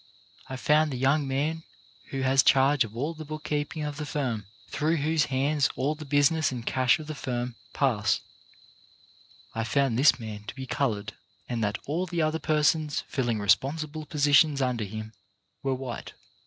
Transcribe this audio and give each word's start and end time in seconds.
I 0.49 0.55
found 0.55 0.89
the 0.89 0.97
young 0.97 1.27
man 1.27 1.61
who 2.09 2.21
has 2.21 2.41
charge 2.41 2.83
of 2.83 2.97
all 2.97 3.13
the 3.13 3.23
bookkeeping 3.23 3.83
of 3.83 3.97
the 3.97 4.05
firm, 4.07 4.47
through 4.67 4.95
whose 4.95 5.25
hands 5.25 5.69
all 5.75 5.93
the 5.93 6.05
business 6.05 6.51
and 6.51 6.65
cash 6.65 6.97
of 6.97 7.05
the 7.05 7.13
firm 7.13 7.55
pass— 7.71 8.21
I 9.53 9.63
found 9.63 9.99
this 9.99 10.19
man 10.19 10.45
to 10.45 10.55
be 10.55 10.65
coloured, 10.65 11.13
and 11.47 11.63
that 11.63 11.77
all 11.85 12.07
the 12.07 12.23
other 12.23 12.39
persons 12.39 13.03
filling 13.07 13.37
responsible 13.39 14.07
positions 14.07 14.59
under 14.59 14.85
him 14.85 15.13
were 15.61 15.75
white. 15.75 16.13